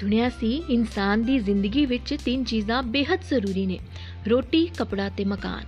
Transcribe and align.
ਸੁਣਿਆ 0.00 0.28
ਸੀ, 0.28 0.62
ਇਨਸਾਨ 0.70 1.22
ਦੀ 1.22 1.38
ਜ਼ਿੰਦਗੀ 1.38 1.86
ਵਿੱਚ 1.86 2.14
ਤਿੰਨ 2.24 2.44
ਚੀਜ਼ਾਂ 2.44 2.82
ਬੇहद 2.82 3.20
ਜ਼ਰੂਰੀ 3.30 3.66
ਨੇ, 3.66 3.78
ਰੋਟੀ, 4.28 4.66
ਕਪੜਾ 4.66 5.08
ਤੇ 5.08 5.24
ਮਕਾਨ। 5.24 5.64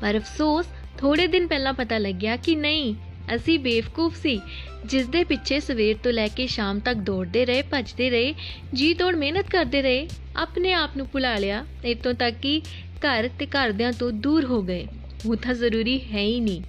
ਪਰ 0.00 0.16
ਅਫਸੋਸ 0.16 0.66
ਥੋੜੇ 0.98 1.26
ਦਿਨ 1.26 1.46
ਪਹਿਲਾਂ 1.46 1.72
ਪਤਾ 1.72 1.98
ਲੱਗਿਆ 1.98 2.36
ਕਿ 2.36 2.54
ਨਹੀਂ, 2.54 2.94
ਅਸੀਂ 3.34 3.58
ਬੇਵਕੂਫ 3.58 4.16
ਸੀ 4.16 4.40
ਜਿਸ 4.86 5.06
ਦੇ 5.06 5.24
ਪਿੱਛੇ 5.24 5.60
ਸਵੇਰ 5.60 5.96
ਤੋਂ 6.02 6.12
ਲੈ 6.12 6.28
ਕੇ 6.28 6.46
ਸ਼ਾਮ 6.46 6.78
ਤੱਕ 6.78 6.98
ਦੌੜਦੇ 6.98 7.46
ਰਹੇ, 7.46 7.62
ਭੱਜਦੇ 7.62 8.10
ਰਹੇ, 8.10 8.34
ਜੀ 8.74 8.94
ਤੋੜ 8.94 9.14
ਮਿਹਨਤ 9.14 9.50
ਕਰਦੇ 9.50 9.82
ਰਹੇ, 9.82 10.08
ਆਪਣੇ 10.36 10.72
ਆਪ 10.72 10.90
ਨੂੰ 10.96 11.08
ਭੁਲਾ 11.12 11.36
ਲਿਆ 11.36 11.64
ਇਤੋਂ 11.84 12.14
ਤੱਕ 12.14 12.36
ਕਿ 12.42 12.62
ਘਰ 12.98 13.28
ਤੇ 13.38 13.46
ਘਰਦਿਆਂ 13.46 13.92
ਤੋਂ 13.92 14.12
ਦੂਰ 14.12 14.44
ਹੋ 14.44 14.62
ਗਏ। 14.62 14.86
ਉਹ 15.26 15.36
ਤਾਂ 15.36 15.54
ਜ਼ਰੂਰੀ 15.54 16.00
ਹੈ 16.00 16.20
ਹੀ 16.20 16.40
ਨਹੀਂ। 16.40 16.62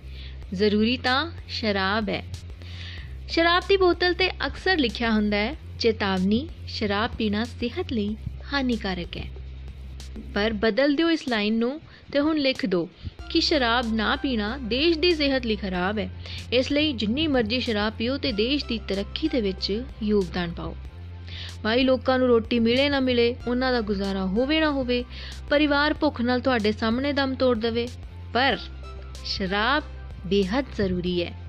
ਜ਼ਰੂਰੀ 0.53 0.97
ਤਾਂ 0.97 1.31
ਸ਼ਰਾਬ 1.47 2.09
ਹੈ। 2.09 2.23
ਸ਼ਰਾਬ 3.27 3.63
ਦੀ 3.67 3.77
ਬੋਤਲ 3.77 4.13
ਤੇ 4.13 4.31
ਅਕਸਰ 4.31 4.77
ਲਿਖਿਆ 4.77 5.11
ਹੁੰਦਾ 5.11 5.37
ਹੈ 5.37 5.64
ਚੇਤਾਵਨੀ 5.79 6.49
ਸ਼ਰਾਬ 6.67 7.11
ਪੀਣਾ 7.17 7.43
ਸਿਹਤ 7.43 7.93
ਲਈ 7.93 8.17
ਹਾਨੀਕਾਰਕ 8.53 9.17
ਹੈ। 9.17 9.29
ਪਰ 10.33 10.53
ਬਦਲ 10.53 10.95
ਦਿਓ 10.95 11.09
ਇਸ 11.09 11.27
ਲਾਈਨ 11.29 11.57
ਨੂੰ 11.57 11.81
ਤੇ 12.11 12.19
ਹੁਣ 12.19 12.37
ਲਿਖ 12.37 12.65
ਦਿਓ 12.65 12.89
ਕਿ 13.29 13.41
ਸ਼ਰਾਬ 13.41 13.93
ਨਾ 13.93 14.15
ਪੀਣਾ 14.15 14.57
ਦੇਸ਼ 14.57 14.97
ਦੀ 14.97 15.15
ਸਿਹਤ 15.15 15.45
ਲਈ 15.45 15.55
ਖਰਾਬ 15.55 15.99
ਹੈ। 15.99 16.09
ਇਸ 16.53 16.71
ਲਈ 16.71 16.93
ਜਿੰਨੀ 16.93 17.27
ਮਰਜ਼ੀ 17.27 17.59
ਸ਼ਰਾਬ 17.59 17.93
ਪੀਓ 17.93 18.17
ਤੇ 18.17 18.31
ਦੇਸ਼ 18.31 18.65
ਦੀ 18.65 18.77
ਤਰੱਕੀ 18.77 19.27
ਦੇ 19.27 19.41
ਵਿੱਚ 19.41 19.83
ਯੋਗਦਾਨ 20.03 20.51
ਪਾਓ। 20.51 20.75
ਭਾਈ, 21.63 21.83
ਲੋਕਾਂ 21.83 22.19
ਨੂੰ 22.19 22.27
ਰੋਟੀ 22.27 22.59
ਮਿਲੇ 22.59 22.89
ਨਾ 22.89 22.99
ਮਿਲੇ, 22.99 23.35
ਉਹਨਾਂ 23.47 23.73
ਦਾ 23.73 23.81
ਗੁਜ਼ਾਰਾ 23.81 24.25
ਹੋਵੇ 24.25 24.59
ਨਾ 24.59 24.71
ਹੋਵੇ, 24.71 25.03
ਪਰਿਵਾਰ 25.49 25.93
ਭੁੱਖ 25.93 26.21
ਨਾਲ 26.21 26.39
ਤੁਹਾਡੇ 26.39 26.71
ਸਾਹਮਣੇ 26.71 27.13
ਦਮ 27.13 27.35
ਤੋੜ 27.35 27.57
ਦੇਵੇ। 27.57 27.87
ਪਰ 28.33 28.57
ਸ਼ਰਾਬ 29.25 29.83
ਬੇहद 30.27 30.65
ਜ਼ਰੂਰੀ 30.77 31.23
ਹੈ। 31.23 31.44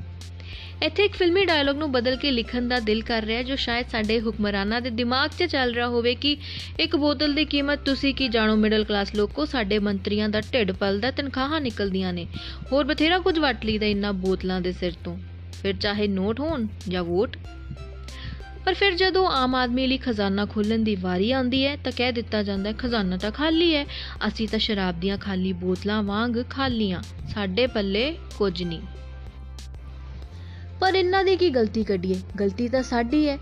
ਇੱਥੇ 0.82 1.04
ਇੱਕ 1.04 1.14
ਫਿਲਮੀ 1.16 1.44
ਡਾਇਲੌਗ 1.44 1.76
ਨੂੰ 1.76 1.92
ਬਦਲ 1.92 2.16
ਕੇ 2.16 2.30
ਲਿਖਣ 2.30 2.68
ਦਾ 2.68 2.78
ਦਿਲ 2.80 3.02
ਕਰ 3.02 3.22
ਰਿਹਾ 3.22 3.38
ਹੈ, 3.38 3.42
ਜੋ 3.42 3.56
ਸ਼ਾਇਦ 3.56 3.86
ਸਾਡੇ 3.88 4.20
ਹੁਕਮਰਾਨਾਂ 4.20 4.80
ਦੇ 4.80 4.90
ਦਿਮਾਗ 4.90 5.30
'ਚ 5.38 5.45
ਚੱਲ 5.45 5.74
ਰਿਹਾ 5.74 5.87
ਹੋਵੇ 5.87 6.14
ਕਿ 6.14 6.37
ਇੱਕ 6.80 6.96
ਬੋਤਲ 6.96 7.34
ਦੀ 7.34 7.45
ਕੀਮਤ 7.45 7.78
ਤੁਸੀਂ 7.78 8.14
ਕੀ 8.14 8.28
ਜਾਣੋ 8.28 8.56
ਮਿਡਲ 8.56 8.84
ਕਲਾਸ 8.84 9.14
ਲੋਕੋ 9.14 9.45
ਸਾਡੇ 9.45 9.78
ਮੰਤਰੀਆਂ 9.78 10.28
ਦਾ 10.28 10.40
ਢਿੱਡ 10.40 10.73
ਪਲਦਾ 10.73 11.10
ਤਨਖਾਹਾਂ 11.10 11.60
ਨਿਕਲਦੀਆਂ 11.60 12.12
ਨੇ। 12.12 12.26
ਹੋਰ 12.73 12.84
ਬਥੇਰਾ 12.84 13.18
ਕੁਝ 13.18 13.38
ਵਟ 13.38 13.64
ਲਈਦਾ 13.64 13.86
ਇੰਨਾ 13.86 14.12
ਬੋਤਲਾਂ 14.12 14.60
ਦੇ 14.60 14.73
ਸਿਰ 14.73 14.92
ਤੋਂ। 15.04 15.18
ਫਿਰ 15.62 15.76
ਚਾਹੇ 15.76 16.09
ਨੋਟ 16.09 16.40
ਹੋਣ 16.40 16.66
ਜਾਂ 16.88 17.04
ਵੋਟ। 17.04 17.36
ਪਰ 18.64 18.74
ਫਿਰ 18.74 18.95
ਜਦੋਂ 18.95 19.26
ਆਮ 19.29 19.54
ਆਦਮੀ 19.54 19.86
ਲਈ 19.86 19.98
ਖਜ਼ਾਨਾ 19.98 20.45
ਖੋਲਣ 20.45 20.79
ਦੀ 20.79 20.96
ਵਾਰੀ 20.96 21.32
ਆਉਂਦੀ 21.32 21.66
ਹੈ 21.66 21.76
ਤਾਂ 21.76 21.92
ਕਹਿ 21.96 22.12
ਦਿੱਤਾ 22.12 22.42
ਜਾਂਦਾ 22.42 22.70
ਹੈ 22.70 22.74
ਖਜ਼ਾਨਾ 22.79 23.16
ਤਾਂ 23.16 23.30
ਖਾਲੀ 23.30 23.74
ਹੈ। 23.74 23.84
ਅਸੀਂ 24.29 24.48
ਤਾਂ 24.48 24.58
ਸ਼ਰਾਬ 24.58 25.01
ਦੀਆਂ 25.01 25.18
ਖਾਲੀ 25.18 25.52
ਬੋਤਲਾਂ 25.52 26.02
ਵਾਂਗ 26.02 26.36
ਖਾਲੀਆਂ। 26.51 27.02
ਸਾਡੇ 27.34 27.66
ਪੱਲੇ 27.66 28.16
ਕੁਝ 28.38 28.62
ਨਹੀਂ। 28.62 28.80
ਪਰ 30.87 30.95
ਇਹਨਾਂ 30.95 31.24
ਦੀ 31.24 31.37
ਕੀ 31.37 31.51
ਗਲਤੀ 31.51 31.84
ਕੱਢੀਏ? 31.84 32.16
ਗਲਤੀ 32.40 32.68
ਤਾਂ 32.68 32.82
ਸਾਡੀ 32.82 33.29
ਹੈ। 33.29 33.38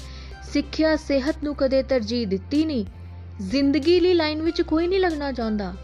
ਸਿੱਖਿਆ 0.53 0.97
ਸਿਹਤ 0.97 1.37
ਨੂੰ 1.45 1.55
ਕਦੇ 1.55 1.83
ਤਰਜੀਹ 1.83 2.27
ਦਿੱਤੀ 2.27 2.65
ਨਹੀਂ। 2.65 2.87
ਜ਼ਿੰਦਗੀ 3.41 4.01
ਲਈ 4.01 4.15
ਲਾਈਨ 4.15 4.43
ਵਿੱਚ 4.43 4.63
ਕੋਈ 4.63 4.87
ਨਹੀਂ 4.87 5.01
ਲੱਗਣਾ 5.01 5.33
ਚਾਹੁੰਦਾ। 5.33 5.75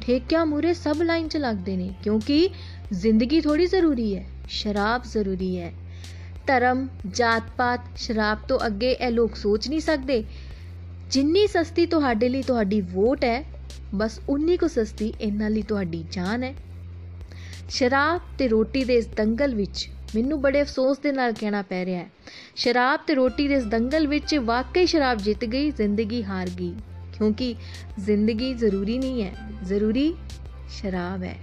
ਠੇਕਿਆਂ 0.00 0.46
ਮੂਰੇ 0.46 0.74
ਸਭ 0.74 0.96
ਲਾਈਨ 1.02 1.28
'ਚ 1.28 1.36
ਲੱਗਦੇ 1.36 1.76
ਨੇ, 1.76 1.94
ਕਿਉਂਕਿ 2.02 2.50
ਜ਼ਿੰਦਗੀ 2.92 3.40
ਥੋੜੀ 3.40 3.66
ਜ਼ਰੂਰੀ 3.66 4.16
ਹੈ। 4.16 4.26
ਸ਼ਰਾਬ 4.48 5.02
ਜ਼ਰੂਰੀ 5.12 5.58
ਹੈ। 5.58 5.72
ਧਰਮ 6.46 6.88
ਜਾਤ 7.08 7.42
ਪਾਤ 7.56 7.80
ਸ਼ਰਾਬ 7.96 8.38
ਤੋਂ 8.48 8.58
ਅੱਗੇ 8.66 8.92
ਇਹ 8.92 9.10
ਲੋਕ 9.10 9.36
ਸੋਚ 9.36 9.68
ਨਹੀਂ 9.68 9.80
ਸਕਦੇ। 9.80 10.24
ਜਿੰਨੀ 11.10 11.46
ਸਸਤੀ 11.46 11.86
ਤੁਹਾਡੇ 11.86 12.28
ਲਈ 12.28 12.42
ਤੁਹਾਡੀ 12.42 12.80
ਵੋਟ 12.80 13.24
ਹੈ, 13.24 13.44
ਬਸ 13.94 14.20
ਉਨੀ 14.28 14.56
ਕੁ 14.56 14.68
ਸਸਤੀ 14.68 15.14
ਇਹਨਾਂ 15.20 15.50
ਲਈ 15.50 15.62
ਤੁਹਾਡੀ 15.62 16.04
ਜਾਨ 16.10 16.42
ਹੈ। 16.42 16.54
ਸ਼ਰਾਬ 17.70 18.20
ਤੇ 18.38 18.48
ਰੋਟੀ 18.48 18.84
ਦੇ 18.84 18.94
ਇਸ 18.94 19.06
ਦੰਗਲ 19.06 19.54
ਵਿੱਚ 19.54 19.88
ਮੈਨੂੰ 20.14 20.40
ਬੜੇ 20.40 20.62
ਅਫਸੋਸ 20.62 20.98
ਦੇ 20.98 21.12
ਨਾਲ 21.12 21.32
ਕਹਿਣਾ 21.32 21.62
ਪੈ 21.62 21.84
ਰਿਹਾ 21.84 22.00
ਹੈ। 22.00 22.10
ਸ਼ਰਾਬ 22.56 23.00
ਤੇ 23.06 23.14
ਰੋਟੀ 23.14 23.48
ਦੇ 23.48 23.54
ਇਸ 23.54 23.64
ਦੰਗਲ 23.64 24.06
ਵਿੱਚ 24.06 24.34
ਵਾਕਈ 24.34 24.86
ਸ਼ਰਾਬ 24.86 25.18
ਜਿੱਤ 25.18 25.44
ਗਈ, 25.44 25.70
ਜ਼ਿੰਦਗੀ 25.70 26.24
ਹਾਰ 26.24 26.48
ਗਈ। 26.48 26.74
ਕਿਉਂਕਿ 27.18 27.54
ਜ਼ਿੰਦਗੀ 27.98 28.54
ਜ਼ਰੂਰੀ 28.54 28.98
ਨਹੀਂ 28.98 29.22
ਹੈ, 29.22 29.32
ਜ਼ਰੂਰੀ 29.64 30.14
ਸ਼ਰਾਬ 30.70 31.22
ਹੈ। 31.22 31.36